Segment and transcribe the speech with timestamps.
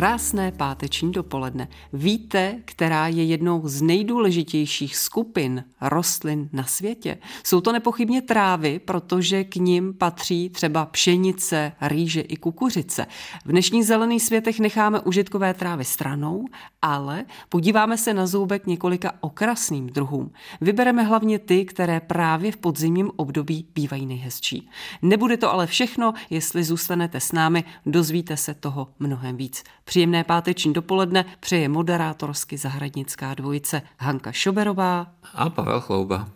[0.00, 1.68] Krásné páteční dopoledne.
[1.92, 7.18] Víte, která je jednou z nejdůležitějších skupin rostlin na světě?
[7.44, 13.06] Jsou to nepochybně trávy, protože k nim patří třeba pšenice, rýže i kukuřice.
[13.44, 16.44] V dnešních zelených světech necháme užitkové trávy stranou,
[16.82, 20.32] ale podíváme se na zoubek několika okrasným druhům.
[20.60, 24.68] Vybereme hlavně ty, které právě v podzimním období bývají nejhezčí.
[25.02, 29.62] Nebude to ale všechno, jestli zůstanete s námi, dozvíte se toho mnohem víc.
[29.90, 36.28] Příjemné páteční dopoledne přeje moderátorsky zahradnická dvojice Hanka Šoberová a Pavel Chlouba.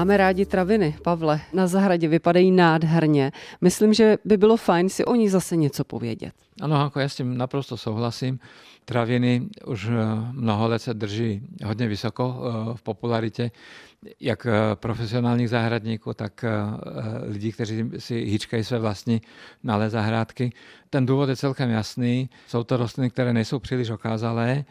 [0.00, 1.40] Máme rádi traviny, Pavle.
[1.52, 3.32] Na zahradě vypadají nádherně.
[3.60, 6.32] Myslím, že by bylo fajn si o ní zase něco povědět.
[6.60, 8.38] Ano, Hanko, já s tím naprosto souhlasím.
[8.84, 9.92] Traviny už eh,
[10.32, 13.50] mnoho let se drží hodně vysoko eh, v popularitě,
[14.20, 16.44] jak eh, profesionálních zahradníků, tak
[17.22, 19.20] lidí, kteří si hýčkají své vlastní
[19.62, 20.52] malé zahrádky.
[20.90, 22.30] Ten důvod je celkem jasný.
[22.46, 24.64] Jsou to rostliny, které nejsou příliš okázalé,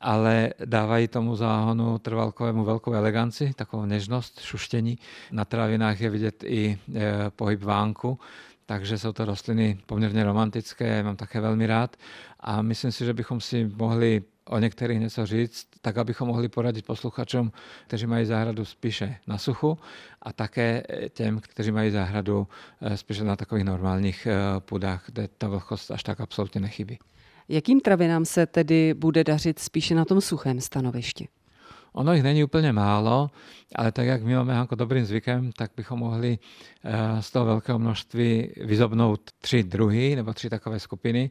[0.00, 4.98] ale dávají tomu záhonu trvalkovému velkou eleganci, takovou nežnost, šuštění.
[5.30, 6.78] Na travinách je vidět i
[7.36, 8.18] pohyb vánku,
[8.66, 11.96] takže jsou to rostliny poměrně romantické, mám také velmi rád
[12.40, 16.86] a myslím si, že bychom si mohli o některých něco říct, tak abychom mohli poradit
[16.86, 17.52] posluchačům,
[17.86, 19.78] kteří mají zahradu spíše na suchu
[20.22, 22.48] a také těm, kteří mají zahradu
[22.80, 26.98] eh, spíše na takových normálních půdách, kde ta vlhkost až tak absolutně nechybí.
[27.48, 31.28] Jakým travinám se tedy bude dařit spíše na tom suchém stanovišti?
[31.96, 33.30] Ono jich není úplně málo,
[33.74, 36.38] ale tak jak my máme jako dobrým zvykem, tak bychom mohli
[36.84, 41.30] eh, z toho velkého množství vyzobnout tři druhy nebo tři takové skupiny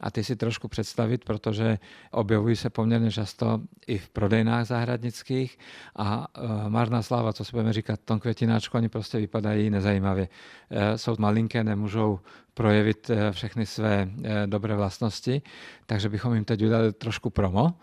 [0.00, 1.78] a ty si trošku představit, protože
[2.10, 5.58] objevují se poměrně často i v prodejnách zahradnických
[5.96, 10.28] a eh, marná sláva, co si budeme říkat, tom květináčku, oni prostě vypadají nezajímavě.
[10.70, 12.20] Eh, jsou malinké, nemůžou
[12.56, 14.08] projevit všechny své
[14.46, 15.42] dobré vlastnosti,
[15.86, 17.74] takže bychom jim teď udělali trošku promo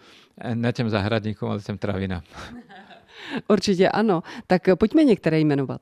[0.54, 2.22] ne těm zahradníkům, ale těm travinám.
[3.48, 4.24] Určitě ano.
[4.48, 5.82] Tak pojďme některé jmenovat.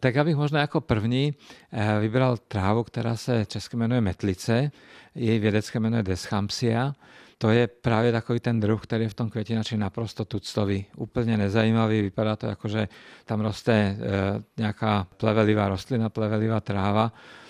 [0.00, 1.34] Tak já bych možná jako první
[1.72, 4.70] eh, vybral trávu, která se česky jmenuje metlice.
[5.14, 6.94] Její vědecké jméno je Deschampsia.
[7.38, 12.02] To je právě takový ten druh, který je v tom květinači naprosto tuctový, úplně nezajímavý.
[12.02, 12.88] Vypadá to jako, že
[13.24, 13.96] tam roste eh,
[14.56, 17.49] nějaká plevelivá rostlina, plevelivá tráva Eh,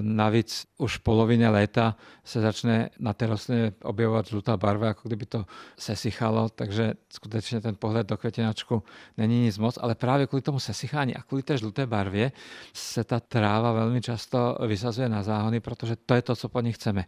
[0.00, 5.26] navíc už v polovině léta se začne na té rostlině objevovat žlutá barva, jako kdyby
[5.26, 5.44] to
[5.78, 8.82] sesychalo, takže skutečně ten pohled do květinačku
[9.16, 12.32] není nic moc, ale právě kvůli tomu sesychání a kvůli té žluté barvě
[12.72, 16.72] se ta tráva velmi často vysazuje na záhony, protože to je to, co po ní
[16.72, 17.04] chceme.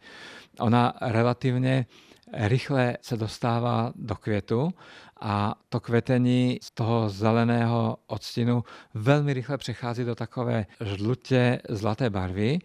[0.58, 1.86] Ona relativně
[2.32, 4.72] rychle se dostává do květu
[5.20, 8.64] a to kvetení z toho zeleného odstínu
[8.94, 12.58] velmi rychle přechází do takové žlutě zlaté barvy,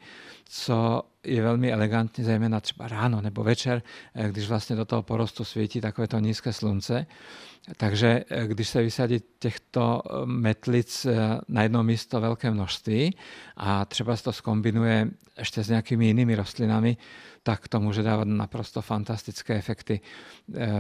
[0.45, 3.81] co je velmi elegantní, zejména třeba ráno nebo večer,
[4.15, 7.05] eh, když vlastně do toho porostu svítí takové to nízké slunce.
[7.77, 11.07] Takže eh, když se vysadí těchto eh, metlic
[11.47, 13.17] na jedno místo velké množství
[13.57, 16.97] a třeba se to skombinuje ještě s nějakými jinými rostlinami,
[17.47, 19.99] tak to může dávat naprosto fantastické efekty.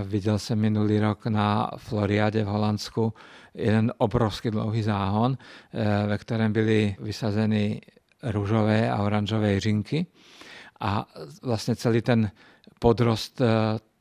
[0.03, 3.13] Viděl jsem minulý rok na Floriade v Holandsku
[3.53, 5.37] jeden obrovský dlouhý záhon,
[6.07, 7.81] ve kterém byly vysazeny
[8.23, 10.05] růžové a oranžové jiřinky
[10.79, 11.05] a
[11.41, 12.31] vlastně celý ten
[12.79, 13.45] podrost eh,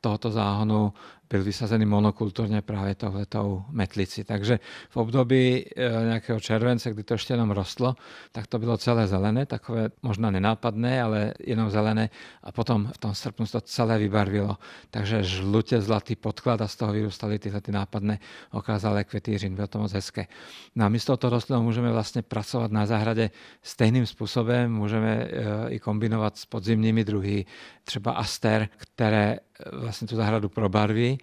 [0.01, 0.93] tohoto záhonu
[1.29, 4.23] byl vysazený monokulturně právě tohletou metlici.
[4.23, 4.59] Takže
[4.89, 7.95] v období eh, nějakého července, kdy to ještě jenom rostlo,
[8.31, 12.09] tak to bylo celé zelené, takové možná nenápadné, ale jenom zelené
[12.43, 14.57] a potom v tom srpnu to celé vybarvilo.
[14.91, 18.19] Takže žlutě zlatý podklad a z toho vyrůstaly tyhle ty nápadné
[18.51, 19.55] okázalé květýřin.
[19.55, 20.27] Bylo to moc hezké.
[20.75, 23.29] No a místo toho rostlinu můžeme vlastně pracovat na zahradě
[23.61, 25.29] stejným způsobem, můžeme eh,
[25.69, 27.45] i kombinovat s podzimními druhy,
[27.83, 29.39] třeba aster, které
[29.71, 31.17] vlastně tu zahradu probarví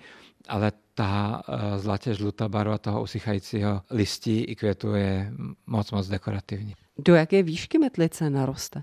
[0.48, 5.32] ale ta eh, zlatě žlutá barva toho usychajícího listí i květu je
[5.66, 6.74] moc, moc dekorativní.
[6.98, 8.82] Do jaké výšky metlice naroste?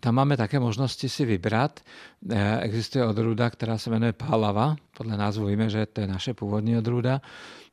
[0.00, 1.80] Tam máme také možnosti si vybrat.
[2.60, 4.76] Existuje odrůda, která se jmenuje Pálava.
[4.96, 7.20] Podle názvu víme, že to je naše původní odrůda.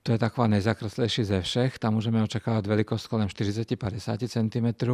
[0.04, 1.80] To je taková nejzakreslejší ze všech.
[1.80, 4.92] Tam můžeme očekávat velikost kolem 40-50 cm.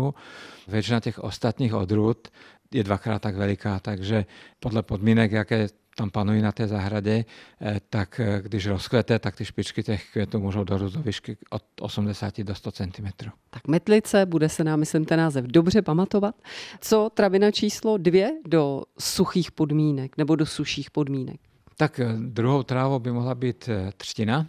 [0.68, 2.28] Většina těch ostatních odrůd
[2.74, 4.26] je dvakrát tak veliká, takže
[4.60, 7.26] podle podmínek, jaké tam panují na té zahradě,
[7.62, 11.64] eh, tak eh, když rozkvete, tak ty špičky těch květů můžou dorůst do výšky od
[11.82, 13.08] 80 do 100 cm.
[13.50, 16.36] Tak metlice, bude se nám, myslím, ten název dobře pamatovat.
[16.82, 21.40] Co travina číslo dvě do suchých podmínek nebo do suších podmínek?
[21.78, 24.48] Tak eh, druhou trávou by mohla být třtina.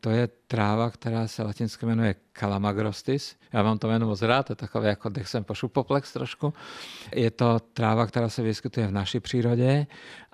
[0.00, 3.36] To je tráva, která se latinsky jmenuje Calamagrostis.
[3.52, 6.54] Já mám to jméno moc rád, to je takové jako Dexem pošupoplex trošku.
[7.14, 9.86] Je to tráva, která se vyskytuje v naší přírodě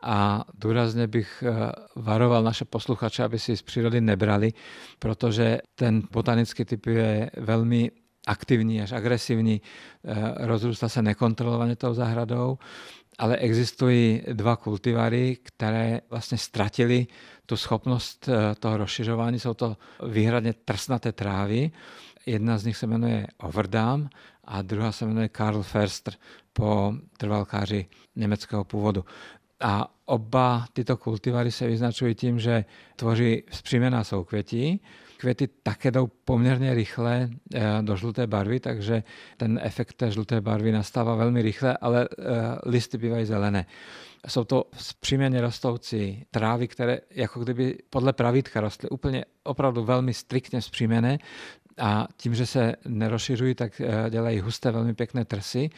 [0.02, 4.52] a důrazně bych eh, varoval naše posluchače, aby si z přírody nebrali,
[4.99, 7.91] protože ten botanický typ je velmi
[8.26, 9.62] aktivní až agresivní,
[10.05, 10.15] eh,
[10.47, 12.59] rozrůstá se nekontrolovaně tou zahradou,
[13.19, 17.06] ale existují dva kultivary, které vlastně ztratili
[17.47, 19.38] tu schopnost eh, toho rozšiřování.
[19.38, 19.76] Jsou to
[20.09, 21.71] výhradně trsnaté trávy.
[22.26, 24.09] Jedna z nich se jmenuje Overdam
[24.44, 26.15] a druhá se jmenuje Karl Förster
[26.53, 27.87] po trvalkáři
[28.17, 29.05] německého původu.
[29.61, 32.65] A oba tyto kultivary se vyznačují tím, že
[32.97, 34.81] tvoří vzpřímená soukvětí.
[35.25, 39.03] Květy také jdou poměrně rychle eh, do žluté barvy, takže
[39.37, 42.25] ten efekt té žluté barvy nastává velmi rychle, ale eh,
[42.67, 43.67] listy bývají zelené.
[44.29, 50.61] Jsou to vzpřímeně rostoucí trávy, které jako kdyby podle pravítka rostly úplně opravdu velmi striktně
[50.61, 51.19] vzpřímené
[51.79, 55.70] a tím, že se nerozšiřují, tak eh, dělají husté, velmi pěkné trsy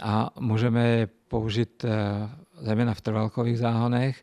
[0.00, 1.84] a můžeme je použít
[2.60, 4.22] zejména v trvalkových záhonech,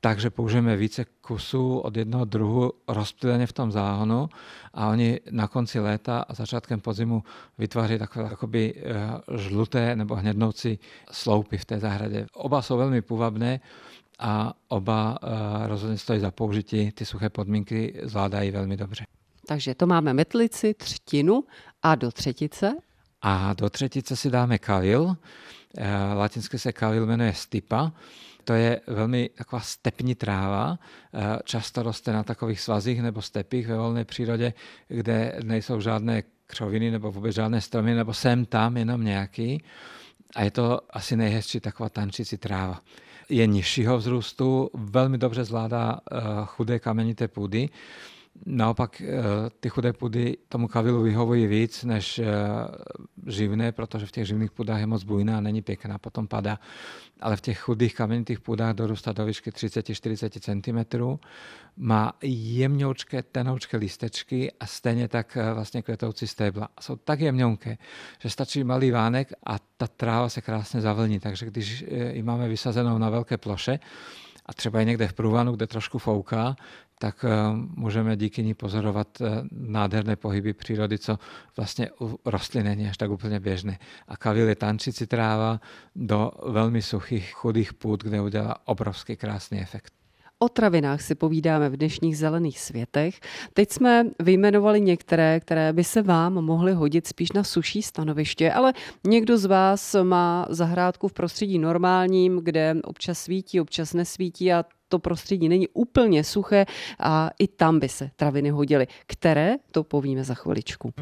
[0.00, 4.28] takže použijeme více kusů od jednoho druhu rozptýleně v tom záhonu
[4.74, 7.22] a oni na konci léta a začátkem podzimu
[7.58, 10.78] vytváří takové jakoby eh, žluté nebo hnědnoucí
[11.12, 12.26] sloupy v té zahradě.
[12.32, 13.60] Oba jsou velmi půvabné
[14.18, 16.92] a oba eh, rozhodně stojí za použití.
[16.92, 19.04] Ty suché podmínky zvládají velmi dobře.
[19.46, 21.44] Takže to máme metlici, třtinu
[21.82, 22.76] a do třetice?
[23.22, 25.16] A do třetice si dáme kavil.
[25.76, 27.92] Eh, latinsky se kavil jmenuje stipa.
[28.48, 30.78] To je velmi taková stepní tráva.
[31.14, 34.52] Eh, často roste na takových svazích nebo stepích ve volné přírodě,
[34.88, 39.62] kde nejsou žádné křoviny nebo vůbec žádné stromy, nebo sem tam jenom nějaký.
[40.36, 42.80] A je to asi nejhezčí taková tančící tráva.
[43.28, 47.68] Je nižšího vzrůstu, velmi dobře zvládá eh, chudé kamenité půdy
[48.46, 49.14] Naopak eh,
[49.60, 52.26] ty chudé půdy tomu kavilu vyhovují víc než eh,
[53.26, 56.58] živné, protože v těch živných půdách je moc bujná není pěkná, potom padá.
[57.20, 61.18] Ale v těch chudých kamenitých půdách dorůstá do výšky 30-40 cm.
[61.76, 66.68] Má jemňoučké, tenoučké listečky a stejně tak eh, vlastně květoucí stébla.
[66.80, 67.78] Jsou tak jemňonké,
[68.18, 71.20] že stačí malý vánek a ta tráva se krásně zavlní.
[71.20, 73.78] Takže když ji máme vysazenou na velké ploše,
[74.48, 76.56] a třeba i někde v průvanu, kde trošku fouká,
[76.98, 77.28] tak eh,
[77.76, 81.18] můžeme díky ní pozorovat eh, nádherné pohyby přírody, co
[81.56, 83.78] vlastně u rostlin není až tak úplně běžné.
[84.08, 85.60] A kavil je tančící tráva
[85.96, 89.92] do velmi suchých, chudých půd, kde udělá obrovský krásný efekt.
[90.40, 93.20] O travinách si povídáme v dnešních zelených světech.
[93.54, 98.72] Teď jsme vyjmenovali některé, které by se vám mohly hodit spíš na suší stanoviště, ale
[99.06, 104.98] někdo z vás má zahrádku v prostředí normálním, kde občas svítí, občas nesvítí a to
[104.98, 106.66] prostředí není úplně suché
[106.98, 108.86] a i tam by se traviny hodily.
[109.06, 110.92] Které, to povíme za chviličku.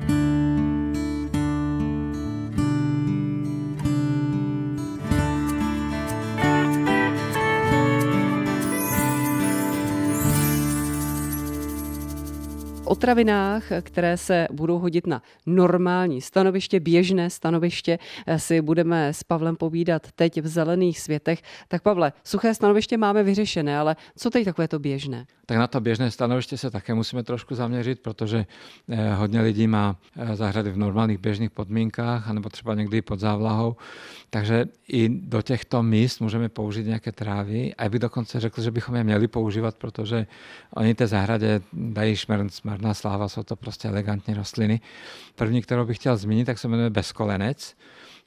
[12.86, 19.22] O travinách, které se budou hodit na normální stanoviště, běžné stanoviště, eh, si budeme s
[19.22, 21.42] Pavlem povídat teď v zelených světech.
[21.68, 25.26] Tak Pavle, suché stanoviště máme vyřešené, ale co teď takové to běžné?
[25.46, 28.46] Tak na to běžné stanoviště se také musíme trošku zaměřit, protože
[28.88, 33.76] eh, hodně lidí má eh, zahrady v normálních běžných podmínkách, anebo třeba někdy pod závlahou.
[34.30, 37.74] Takže i do těchto míst můžeme použít nějaké trávy.
[37.74, 40.26] A já bych dokonce řekl, že bychom je měli používat, protože
[40.70, 44.80] oni té zahradě dají šmrn, smrná sláva, jsou to prostě elegantní rostliny.
[45.34, 47.76] První, kterou bych chtěl zmínit, tak se jmenuje bezkolenec.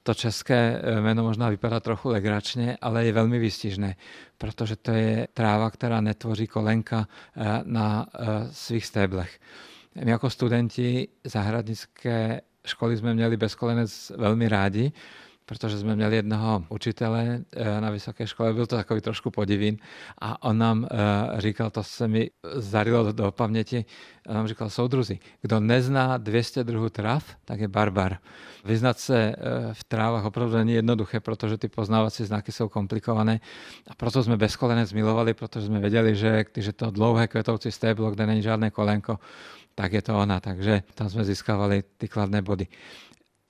[0.03, 3.95] To české eh, jméno možná vypadá trochu legračně, ale je velmi výstižné,
[4.37, 9.39] protože to je tráva, která netvoří kolenka eh, na eh, svých stéblech.
[10.03, 14.91] My jako studenti zahradnické školy jsme měli bezkolenec velmi rádi,
[15.49, 19.77] protože jsme měli jednoho učitele eh, na vysoké škole, byl to takový trošku podivín
[20.21, 23.85] a on nám eh, říkal, to se mi zarilo do, paměti,
[24.27, 28.17] on nám říkal, soudruzi, kdo nezná 200 druhů trav, tak je barbar.
[28.65, 29.33] Vyznat se eh,
[29.73, 33.39] v trávách opravdu není jednoduché, protože ty poznávací znaky jsou komplikované
[33.87, 38.11] a proto jsme bezkolenec milovali, protože jsme věděli, že když je to dlouhé kvetoucí stéblo,
[38.11, 39.19] kde není žádné kolenko,
[39.75, 40.39] tak je to ona.
[40.39, 42.67] Takže tam jsme získávali ty kladné body.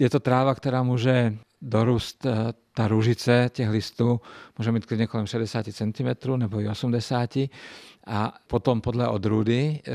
[0.01, 4.21] Je to tráva, která může dorůst eh, ta růžice těch listů
[4.57, 7.37] může mít klidně kolem 60 cm nebo i 80
[8.07, 9.93] a potom podle odrůdy eh,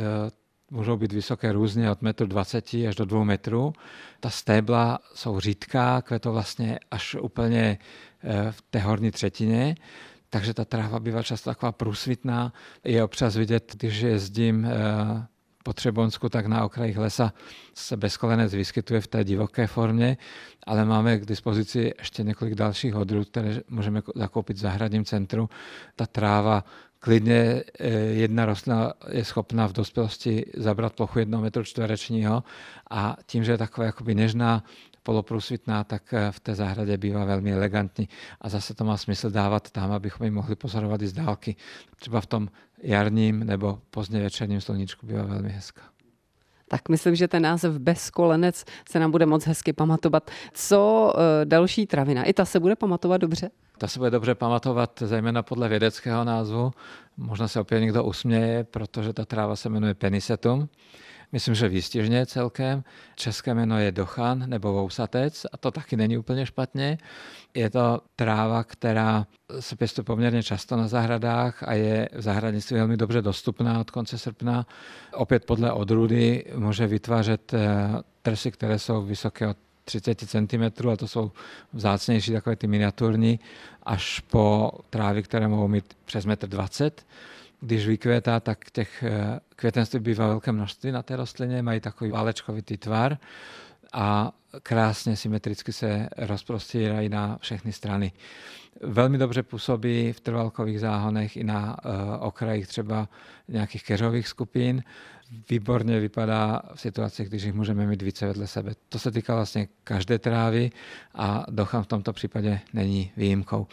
[0.70, 3.72] můžou být vysoké různě od 1,20 m až do 2 metrů.
[4.20, 7.78] Ta stébla jsou řídká, kvetou vlastně až úplně
[8.24, 9.76] eh, v té horní třetině,
[10.30, 12.52] takže ta tráva bývá často taková průsvitná.
[12.84, 14.66] Je občas vidět, když jezdím
[15.64, 17.32] po Třebonsku, tak na okrajích lesa
[17.74, 20.16] se bezkolenec vyskytuje v té divoké formě,
[20.66, 25.48] ale máme k dispozici ještě několik dalších odrůd, které můžeme zakoupit v zahradním centru.
[25.96, 26.64] Ta tráva
[26.98, 32.44] klidně eh, jedna rostlina je schopná v dospělosti zabrat plochu jednoho metru čtverečního
[32.90, 34.64] a tím, že je taková jakoby nežná,
[35.04, 38.08] poloprůsvitná, tak eh, v té zahradě bývá velmi elegantní.
[38.40, 41.56] A zase to má smysl dávat tam, abychom ji mohli pozorovat i z dálky.
[41.96, 42.48] Třeba v tom
[42.82, 45.82] jarním nebo pozdně večerním sluníčku bývá velmi hezká.
[46.68, 50.30] Tak myslím, že ten název bezkolenec se nám bude moc hezky pamatovat.
[50.52, 52.24] Co e, další travina?
[52.24, 53.50] I ta se bude pamatovat dobře?
[53.78, 56.70] Ta se bude dobře pamatovat, zejména podle vědeckého názvu.
[57.16, 60.68] Možná se opět někdo usměje, protože ta tráva se jmenuje penisetum
[61.34, 62.84] myslím, že výstižně celkem.
[63.14, 66.98] České jméno je dochan nebo vousatec a to taky není úplně špatně.
[67.54, 69.26] Je to tráva, která
[69.60, 74.18] se pěstuje poměrně často na zahradách a je v zahradnictví velmi dobře dostupná od konce
[74.18, 74.66] srpna.
[75.14, 77.58] Opět podle odrůdy může vytvářet eh,
[78.22, 81.32] trsy, které jsou vysoké od 30 cm, a to jsou
[81.72, 83.40] vzácnější takové ty miniaturní,
[83.82, 86.90] až po trávy, které mohou mít přes 1,20 m
[87.64, 92.76] když vykvětá, tak těch eh, květenství bývá velké množství na té rostlině, mají takový válečkovitý
[92.76, 93.18] tvar
[93.92, 98.12] a krásně symetricky se rozprostírají na všechny strany.
[98.82, 101.92] Velmi dobře působí v trvalkových záhonech i na uh,
[102.26, 103.08] okrajích třeba
[103.48, 104.82] nějakých keřových skupin.
[105.50, 108.72] Výborně vypadá v situacích, když jich můžeme mít více vedle sebe.
[108.88, 110.70] To se týká vlastně každé trávy
[111.14, 113.66] a dochám v tomto případě není výjimkou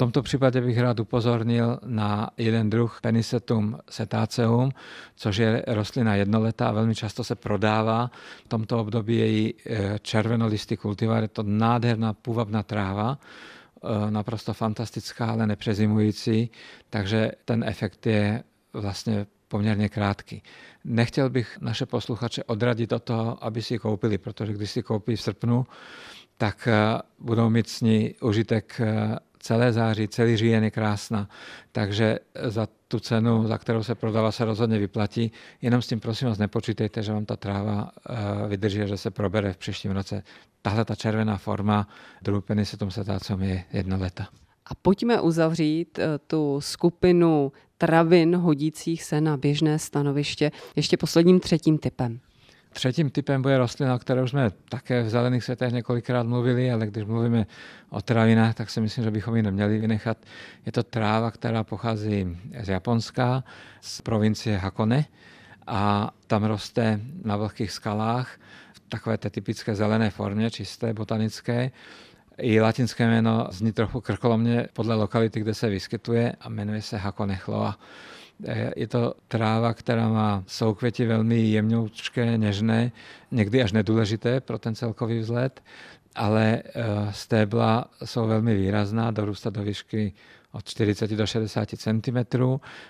[0.00, 4.70] tomto případě bych rád upozornil na jeden druh Penisetum setaceum,
[5.16, 8.10] což je rostlina jednoletá a velmi často se prodává.
[8.44, 15.26] V tomto období její eh, červenolistý kultivar, je to nádherná půvabná tráva, eh, naprosto fantastická,
[15.26, 16.50] ale nepřezimující,
[16.90, 18.42] takže ten efekt je
[18.72, 20.42] vlastně poměrně krátký.
[20.84, 25.16] Nechtěl bych naše posluchače odradit od toho, aby si ji koupili, protože když si koupí
[25.16, 25.66] v srpnu,
[26.36, 28.80] tak eh, budou mít s ní užitek
[29.40, 31.28] celé září, celý říjen je krásná,
[31.72, 35.32] takže za tu cenu, za kterou se prodává, se rozhodně vyplatí.
[35.62, 39.52] Jenom s tím prosím vás nepočítejte, že vám ta tráva eh, vydrží, že se probere
[39.52, 40.22] v příštím roce.
[40.62, 41.88] Tahle ta červená forma
[42.22, 44.28] drupeny se tom setácom je jedna leta.
[44.66, 51.78] A pojďme uzavřít eh, tu skupinu travin hodících se na běžné stanoviště ještě posledním třetím
[51.78, 52.20] typem.
[52.72, 56.86] Třetím typem bude rostlina, o které už jsme také v zelených světech několikrát mluvili, ale
[56.86, 57.46] když mluvíme
[57.90, 60.18] o travinách, tak si myslím, že bychom ji neměli vynechat.
[60.66, 63.44] Je to tráva, která pochází z Japonska,
[63.80, 65.04] z provincie Hakone
[65.66, 68.40] a tam roste na vlhkých skalách
[68.72, 71.70] v takové té typické zelené formě, čisté, botanické.
[72.40, 77.36] I latinské jméno zní trochu krkolomně podle lokality, kde se vyskytuje a jmenuje se Hakone
[77.36, 77.78] chloa.
[78.76, 82.92] Je to tráva, která má soukvěti velmi jemňoučké, něžné,
[83.30, 85.62] někdy až nedůležité pro ten celkový vzhled,
[86.14, 90.12] ale eh, stébla jsou velmi výrazná, dorůstá do výšky
[90.52, 92.18] od 40 do 60 cm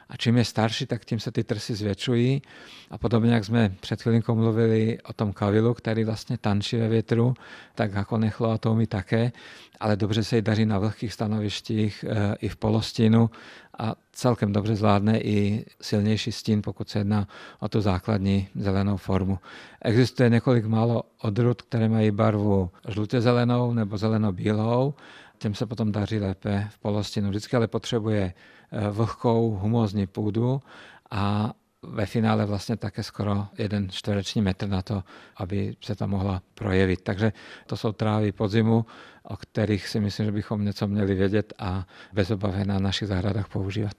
[0.08, 2.42] a čím je starší, tak tím se ty trsy zvětšují.
[2.90, 7.34] A podobně, jak jsme před chvilinkou mluvili o tom kavilu, který vlastně tančí ve větru,
[7.74, 9.32] tak jako nechlo a to mi také,
[9.80, 13.30] ale dobře se jí daří na vlhkých stanovištích eh, i v polostínu.
[13.78, 17.28] A celkem dobře zvládne i silnější stín, pokud se jedná
[17.60, 19.38] o tu základní zelenou formu.
[19.82, 24.94] Existuje několik málo odrůd, které mají barvu žlutě zelenou nebo zeleno-bílou
[25.40, 27.28] těm se potom daří lépe v polostinu.
[27.28, 28.34] Vždycky ale potřebuje
[28.72, 30.62] eh, vlhkou humózní půdu
[31.10, 35.02] a ve finále vlastně také skoro jeden čtvereční metr na to,
[35.36, 37.00] aby se to mohla projevit.
[37.00, 37.32] Takže
[37.66, 38.86] to jsou trávy podzimu,
[39.22, 43.48] o kterých si myslím, že bychom něco měli vědět a bez obavy na našich zahradách
[43.48, 43.96] používat.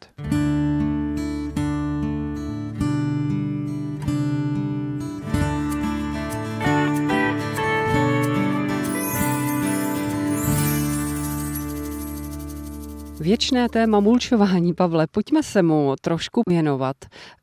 [13.41, 16.95] Věčné téma mulčování, Pavle, pojďme se mu trošku věnovat.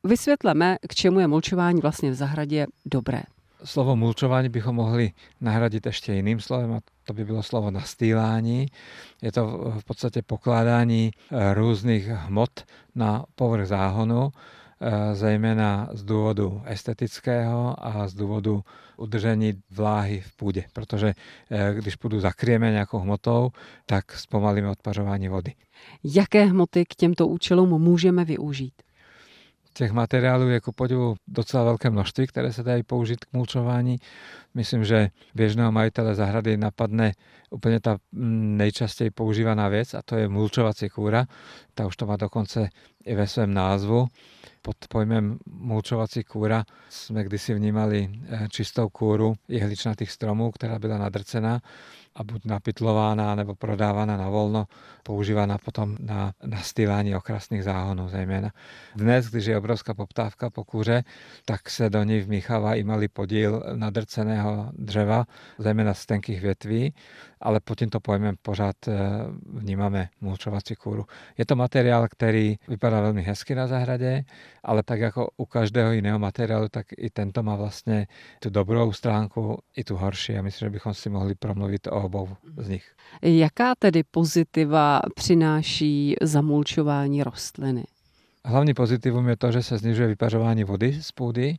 [0.04, 3.22] Vysvětleme, k čemu je mulčování vlastně v zahradě dobré.
[3.64, 8.66] Slovo mulčování bychom mohli nahradit ještě jiným slovem a to by bylo slovo nastýlání.
[9.22, 11.10] Je to v podstatě pokládání
[11.54, 12.50] různých hmot
[12.94, 14.30] na povrch záhonu,
[15.12, 18.62] zejména z důvodu estetického a z důvodu
[18.96, 21.14] udržení vláhy v půdě, protože
[21.50, 23.50] eh, když půdu zakryjeme nějakou hmotou,
[23.86, 25.54] tak zpomalíme odpařování vody.
[26.04, 28.74] Jaké hmoty k těmto účelům můžeme využít?
[29.72, 33.98] Těch materiálů je ku podivu docela velké množství, které se dají použít k mulčování.
[34.54, 37.12] Myslím, že běžného majitele zahrady napadne
[37.50, 41.26] úplně ta nejčastěji používaná věc a to je mulčovací kůra.
[41.74, 42.68] Ta už to má dokonce
[43.04, 44.06] i ve svém názvu.
[44.68, 51.60] Pod pojmem mulčovací kůra jsme kdysi vnímali eh, čistou kůru jehličnatých stromů, která byla nadrcená
[52.14, 54.66] a buď napitlována nebo prodávána na volno,
[55.02, 58.50] používána potom na nastýlání okrasných záhonů zejména.
[58.96, 61.04] Dnes, když je obrovská poptávka po kůře,
[61.44, 65.24] tak se do ní vmíchává i malý podíl nadrceného dřeva,
[65.58, 66.94] zejména z tenkých větví,
[67.40, 68.98] ale pod tímto pojmem pořád eh,
[69.52, 71.04] vnímáme mulčovací kůru.
[71.38, 74.24] Je to materiál, který vypadá velmi hezky na zahradě,
[74.64, 78.06] ale tak jako u každého jiného materiálu, tak i tento má vlastně
[78.40, 80.36] tu dobrou stránku, i tu horší.
[80.36, 82.92] A myslím, že bychom si mohli promluvit o obou z nich.
[83.22, 87.84] Jaká tedy pozitiva přináší zamulčování rostliny?
[88.44, 91.56] Hlavní pozitivum je to, že se snižuje vypařování vody z půdy.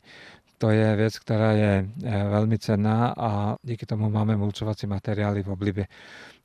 [0.61, 5.49] To je věc, která je eh, velmi cenná a díky tomu máme mulčovací materiály v
[5.49, 5.87] oblibě.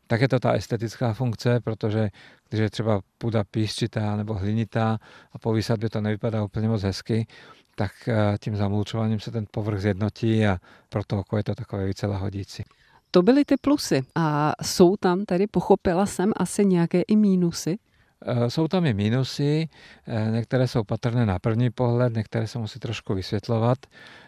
[0.07, 2.09] Tak je to ta estetická funkce, protože
[2.49, 4.99] když je třeba půda písčitá nebo hlinitá
[5.33, 7.27] a po výsadbě to nevypadá úplně moc hezky,
[7.75, 12.07] tak eh, tím zamulčováním se ten povrch zjednotí a proto oko je to takové více
[12.07, 12.63] lahodící.
[13.11, 14.03] To byly ty plusy.
[14.15, 17.79] A jsou tam tedy, pochopila jsem, asi nějaké i mínusy?
[18.27, 19.69] Eh, jsou tam i mínusy,
[20.07, 23.79] eh, některé jsou patrné na první pohled, některé se musí trošku vysvětlovat.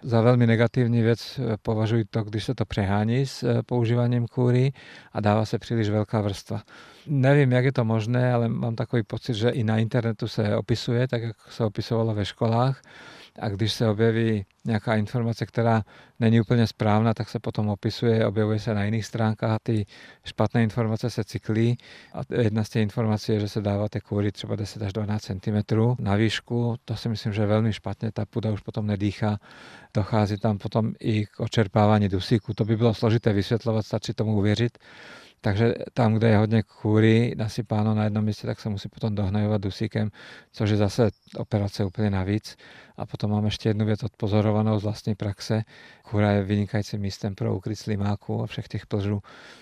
[0.03, 4.73] Za velmi negativní věc eh, považuji to, když se to přehání s používáním kůry
[5.13, 6.63] a dává se příliš velká vrstva.
[7.07, 11.09] Nevím, jak je to možné, ale mám takový pocit, že i na internetu se opisuje,
[11.09, 12.83] tak jak se opisovalo ve školách
[13.39, 15.83] a když se objeví nějaká informace, která
[16.21, 19.87] není úplně správná, tak se potom opisuje, objevuje se na jiných stránkách ty
[20.25, 21.79] špatné informace se cyklí.
[22.15, 25.77] A jedna z těch informací je, že se dáváte kůry třeba 10 až 12 cm
[25.99, 26.77] na výšku.
[26.85, 29.39] To si myslím, že je velmi špatně, ta půda už potom nedýchá.
[29.95, 32.55] Dochází tam potom i k očerpávání dusíku.
[32.55, 34.79] To by bylo složité vysvětlovat, stačí tomu uvěřit.
[35.41, 39.61] Takže tam, kde je hodně kůry nasypáno na jednom místě, tak se musí potom dohnojovat
[39.61, 40.11] dusíkem,
[40.53, 42.57] což je zase operace úplně navíc.
[42.97, 45.63] A potom mám ještě jednu věc odpozorovanou z vlastní praxe.
[46.03, 49.21] Kůra je vynikajícím místem pro ukryt slimáků a všech těch plžů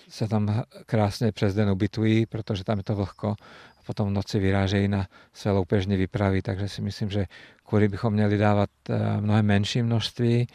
[0.09, 3.35] se tam krásně přes den ubytují, protože tam je to vlhko
[3.79, 7.25] a potom v noci vyrážejí na své loupežní výpravy, takže si myslím, že
[7.63, 10.47] kůry bychom měli dávat eh, mnohem menší množství,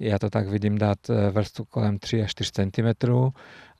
[0.00, 3.06] já to tak vidím dát eh, vrstvu kolem 3 až 4 cm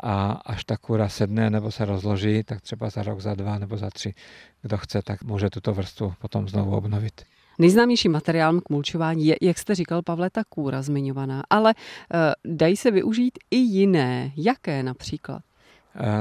[0.03, 3.77] a až ta kůra sedne nebo se rozloží, tak třeba za rok, za dva nebo
[3.77, 4.15] za tři,
[4.63, 7.23] kdo chce, tak může tuto vrstvu potom znovu obnovit.
[7.59, 12.77] Nejznámějším materiálem k mulčování je, jak jste říkal, Pavle, ta kůra zmiňovaná, ale e, dají
[12.77, 14.33] se využít i jiné.
[14.37, 15.43] Jaké například?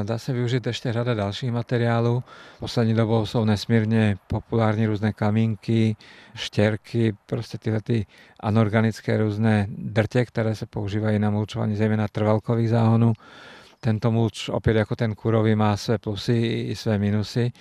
[0.03, 2.23] Dá se využít ještě řada dalších materiálů.
[2.59, 5.95] Poslední dobou jsou nesmírně populární různé kamínky,
[6.35, 8.05] štěrky, prostě tyhle ty
[8.39, 13.13] anorganické různé drtě, které se používají na mulčování zejména trvalkových záhonů.
[13.87, 16.33] Tento mulč opět jako ten kurový má své plusy
[16.69, 17.51] i své minusy.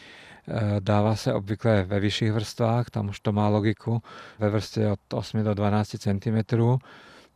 [0.80, 4.02] Dává se obvykle ve vyšších vrstvách, tam už to má logiku,
[4.38, 6.38] ve vrstvě od 8 do 12 cm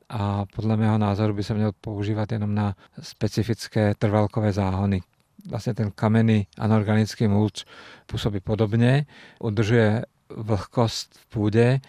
[0.09, 5.03] a podle mého názoru by se měl používat jenom na specifické trvalkové záhony.
[5.51, 7.65] Vlastně ten kamenný anorganický mulč
[8.07, 9.07] působí podobně,
[9.41, 10.05] udržuje
[10.37, 11.81] vlhkost v půdě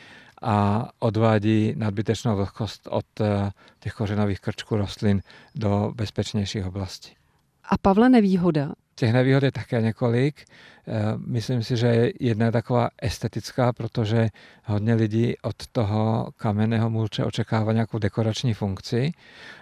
[0.42, 5.22] a odvádí nadbytečnou vlhkost od eh, těch kořenových krčků rostlin
[5.56, 7.16] do bezpečnějších oblastí.
[7.70, 8.72] A Pavle, nevýhoda?
[8.96, 10.46] Těch nevýhod je také několik.
[10.88, 14.28] Eh, myslím si, že jedna je taková estetická, protože
[14.66, 19.12] hodně lidí od toho kamenného mulče očekává nějakou dekorační funkci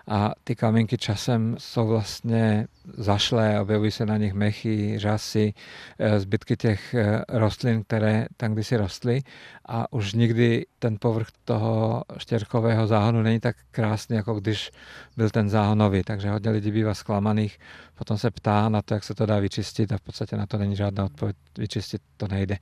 [0.09, 2.67] a ty kamínky časem jsou vlastně
[2.97, 5.53] zašlé, objevují se na nich mechy, řasy,
[5.99, 9.21] eh, zbytky těch eh, rostlin, které tam kdysi rostly.
[9.65, 14.71] A už nikdy ten povrch toho štěrkového záhonu není tak krásný, jako když
[15.17, 17.59] byl ten záhonový, takže hodně lidí bývá zklamaných,
[17.95, 20.57] potom se ptá na to, jak se to dá vyčistit a v podstatě na to
[20.57, 22.57] není žádná odpověď, vyčistit to nejde.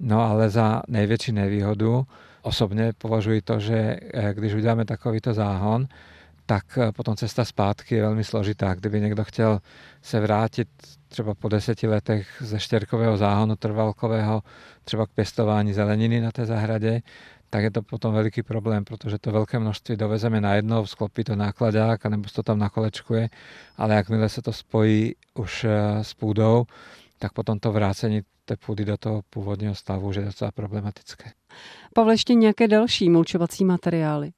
[0.00, 2.06] No ale za největší nevýhodu
[2.42, 5.86] osobně považuji to, že eh, když uděláme takovýto záhon,
[6.46, 8.74] tak eh, potom cesta zpátky je velmi složitá.
[8.74, 9.60] Kdyby někdo chtěl
[10.02, 10.68] se vrátit
[11.08, 14.42] třeba po deseti letech ze štěrkového záhonu trvalkového
[14.84, 17.02] třeba k pěstování zeleniny na té zahradě,
[17.50, 22.06] tak je to potom veliký problém, protože to velké množství dovezeme najednou, sklopí to nákladák,
[22.06, 23.28] nebo se to tam nakolečkuje,
[23.76, 26.64] ale jakmile se to spojí už eh, s půdou,
[27.18, 31.30] tak potom to vrácení té půdy do toho původního stavu už je docela problematické.
[31.94, 34.32] Pavle, ještě nějaké další mulčovací materiály?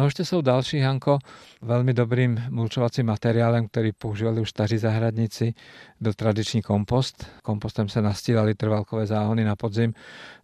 [0.00, 1.20] No ešte sú další, Hanko.
[1.60, 5.52] Veľmi dobrým mulčovacím materiálem, ktorý používali už staří zahradníci,
[6.00, 7.28] byl tradičný kompost.
[7.44, 9.92] Kompostem se nastílali trvalkové záhony na podzim,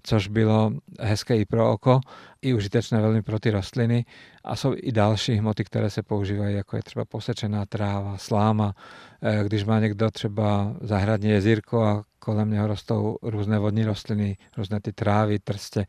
[0.02, 2.00] což bylo hezké i pro oko,
[2.42, 4.04] i užitečné velmi pro ty rostliny.
[4.44, 8.74] A jsou i další hmoty, které se používají, jako je třeba posečená tráva, sláma.
[9.22, 14.80] Eh, když má někdo třeba zahradní jezírko a kolem něho rostou různé vodní rostliny, různé
[14.80, 15.86] ty trávy, trstě,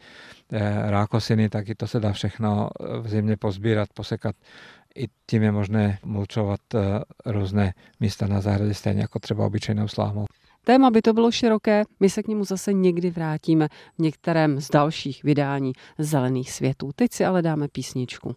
[0.52, 2.70] eh, rákosiny, tak i to se dá všechno
[3.02, 4.36] v zimě pozbírat, posekat.
[4.96, 6.80] I tím je možné mulčovat eh,
[7.26, 10.26] různé místa na zahradě, stejně jako třeba obyčejnou slámou.
[10.64, 14.70] Téma by to bylo široké, my se k němu zase někdy vrátíme v některém z
[14.70, 16.92] dalších vydání Zelených světů.
[16.96, 18.36] Teď si ale dáme písničku.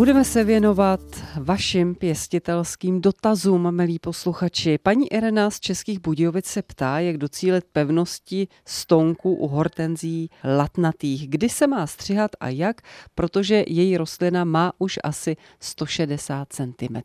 [0.00, 1.00] Budeme se věnovat
[1.40, 4.78] vašim pěstitelským dotazům, milí posluchači.
[4.78, 11.28] Paní Irena z Českých Budějovic se ptá, jak docílit pevnosti stonku u hortenzí latnatých.
[11.28, 12.80] Kdy se má střihat a jak,
[13.14, 16.96] protože její rostlina má už asi 160 cm.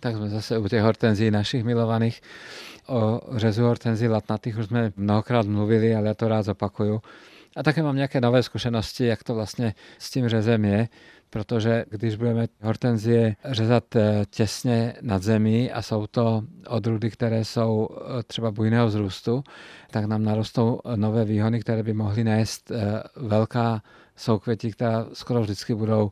[0.00, 2.20] Tak jsme zase u těch hortenzí našich milovaných.
[2.86, 7.00] O řezu hortenzí latnatých už jsme mnohokrát mluvili, ale já to rád zopakuju.
[7.56, 10.88] A také mám nějaké nové zkušenosti, jak to vlastně s tím řezem je
[11.30, 17.88] protože když budeme hortenzie řezat eh, těsně nad zemí a jsou to odrůdy, které jsou
[17.92, 19.44] eh, třeba bujného vzrůstu,
[19.90, 23.82] tak nám narostou nové výhony, které by mohly nést eh, velká
[24.16, 26.10] soukvětí, která skoro vždycky budou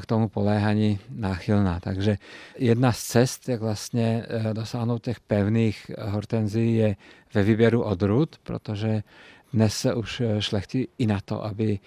[0.00, 1.80] k tomu poléhaní náchylná.
[1.80, 2.16] Takže
[2.58, 6.96] jedna z cest, jak vlastně dosáhnout těch pevných hortenzí, je
[7.34, 9.02] ve výběru odrůd, protože
[9.52, 11.78] dnes se už šlechtí i na to, aby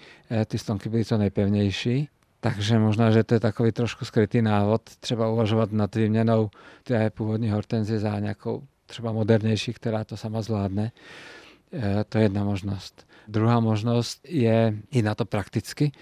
[0.46, 2.08] ty stonky byly co nejpevnější
[2.40, 6.50] takže možná, že to je takový trošku skrytý návod, třeba uvažovat nad výměnou
[6.82, 10.92] té původní hortenzie za nějakou třeba modernější, která to sama zvládne.
[11.72, 13.06] E, to je jedna možnost.
[13.28, 15.92] Druhá možnost je i na to prakticky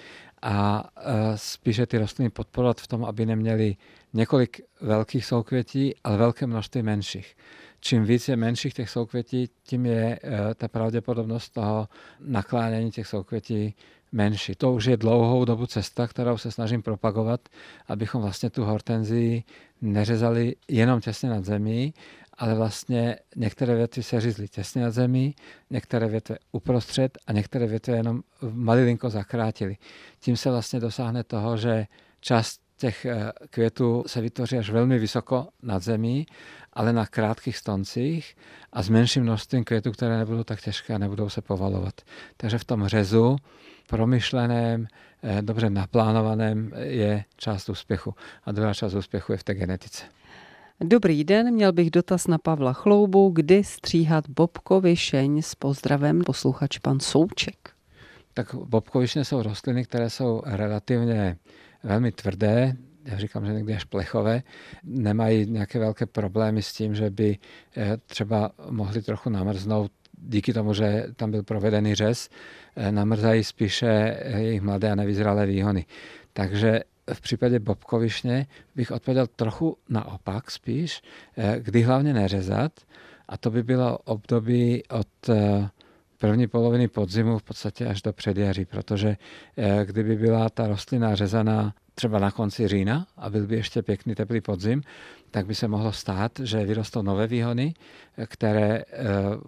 [0.42, 3.77] a e, spíše ty rostliny podporovat v tom, aby neměly
[4.12, 7.37] několik velkých soukvětí, ale velké množství menších.
[7.81, 11.88] Čím víc je menších těch soukvětí, tím je e, ta pravděpodobnost toho
[12.20, 13.75] naklánění těch soukvětí
[14.14, 14.55] menší.
[14.55, 17.40] To už je dlouhou dobu cesta, kterou se snažím propagovat,
[17.88, 19.44] abychom vlastně tu hortenzii
[19.81, 21.94] neřezali jenom těsně nad zemí,
[22.38, 25.35] ale vlastně některé větvy se řízly těsně nad zemí,
[25.70, 28.22] některé větve uprostřed a některé větve jenom
[28.53, 29.77] malilinko zakrátili.
[30.18, 31.87] Tím se vlastně dosáhne toho, že
[32.20, 36.27] část těch eh, květů se vytvoří až velmi vysoko nad zemí,
[36.72, 38.37] ale na krátkých stoncích
[38.72, 42.00] a s menším množstvím květů, které nebudou tak těžké a nebudou se povalovat.
[42.37, 43.37] Takže v tom řezu
[43.88, 44.87] promyšleném,
[45.23, 48.14] eh, dobře naplánovaném je část úspěchu.
[48.44, 50.05] A druhá část úspěchu je v té genetice.
[50.81, 57.01] Dobrý den, měl bych dotaz na Pavla Chloubu, kdy stříhat bobkovišeň s pozdravem posluchač pan
[57.01, 57.70] Souček.
[58.35, 61.37] Tak bobkovišně jsou rostliny, které jsou relativně
[61.83, 64.42] velmi tvrdé, já říkám, že někdy až plechové,
[64.85, 67.38] nemají nějaké velké problémy s tím, že by
[67.77, 69.92] eh, třeba mohli trochu namrznout
[70.28, 72.28] díky tomu, že tam byl provedený řez,
[72.76, 75.84] eh, namrzají spíše eh, jejich mladé a nevyzralé výhony.
[76.32, 76.80] Takže
[77.12, 81.02] v případě bobkovišně bych odpověděl trochu naopak spíš,
[81.37, 82.72] eh, kdy hlavně neřezat
[83.28, 85.08] a to by bylo období od
[86.18, 89.16] první poloviny podzimu v podstatě až do předjaří, protože
[89.84, 94.40] kdyby byla ta rostlina řezaná třeba na konci října a byl by ještě pěkný teplý
[94.40, 94.83] podzim,
[95.30, 97.74] tak by se mohlo stát, že vyrostou nové výhony,
[98.26, 98.85] které eh,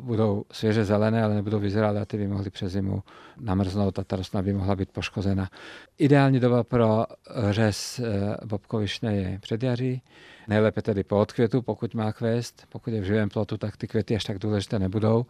[0.00, 3.02] budou svěže zelené, ale nebudou vyzralé a ty by mohly přes zimu
[3.40, 5.50] namrznout a ta rostlina by mohla být poškozena.
[5.98, 7.04] Ideální doba pro
[7.50, 10.02] řez eh, bobkovišné je předjaří,
[10.48, 12.66] nejlépe tedy po odkvětu, pokud má kvést.
[12.68, 15.26] Pokud je v živém plotu, tak ty květy až tak důležité nebudou.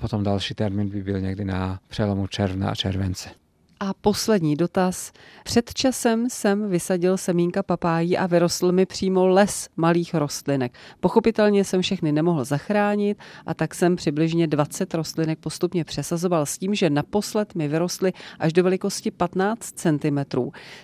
[0.00, 3.45] Potom další termín by byl někdy na přelomu června a července.
[3.80, 5.12] A poslední dotaz.
[5.44, 10.78] Před časem jsem vysadil semínka papájí a vyrostl mi přímo les malých rostlinek.
[11.00, 16.74] Pochopitelně jsem všechny nemohl zachránit a tak jsem přibližně 20 rostlinek postupně přesazoval s tím,
[16.74, 20.18] že naposled mi vyrostly až do velikosti 15 cm.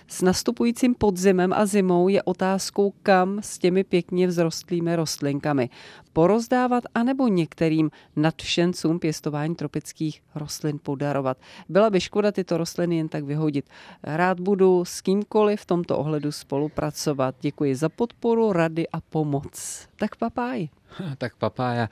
[0.07, 5.69] S nastupujícím podzimem a zimou je otázkou, kam s těmi pěkně vzrostlými rostlinkami
[6.13, 11.37] porozdávat anebo některým nadšencům pěstování tropických rostlin podarovat.
[11.69, 13.65] Byla by škoda tyto rostliny jen tak vyhodit.
[14.03, 17.35] Rád budu s kýmkoliv v tomto ohledu spolupracovat.
[17.41, 19.87] Děkuji za podporu, rady a pomoc.
[19.95, 20.69] Tak papáj.
[21.17, 21.89] Tak papája,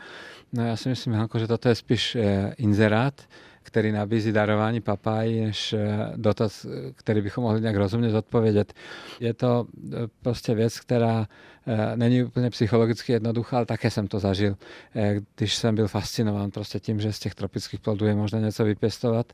[0.53, 3.21] no já si myslím, Hanko, že toto je spíš eh, inzerát,
[3.63, 8.73] který nabízí darování papájí, než eh, dotaz, který bychom mohli nějak rozumně zodpovědět.
[9.19, 11.27] Je to eh, prostě věc, která
[11.67, 14.57] eh, není úplně psychologicky jednoduchá, ale také jsem to zažil,
[15.35, 19.33] když jsem byl fascinován prostě tím, že z těch tropických plodů je možné něco vypěstovat.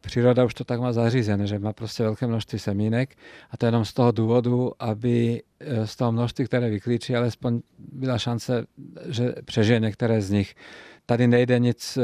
[0.00, 3.16] Příroda už to tak má zařízené, že má prostě velké množství semínek
[3.50, 5.42] a to jenom z toho důvodu, aby
[5.84, 8.66] z toho množství, které vyklíčí, alespoň byla šance,
[9.08, 10.54] že přežije některé z nich.
[11.06, 11.98] Tady nejde nic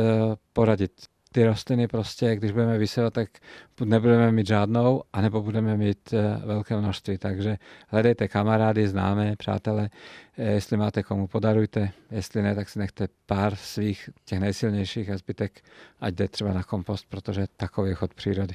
[0.53, 0.93] poradit
[1.37, 3.29] ty rostliny prostě, když budeme vysevat, tak
[3.85, 7.19] nebudeme mít žádnou, anebo budeme mít eh, velké množství.
[7.19, 7.57] Takže
[7.89, 9.91] hledejte kamarády, známé, přátelé,
[10.39, 15.17] eh, jestli máte komu, podarujte, jestli ne, tak si nechte pár svých těch nejsilnějších a
[15.17, 15.61] zbytek
[16.01, 18.55] ať jde třeba na kompost, protože takový je chod přírody.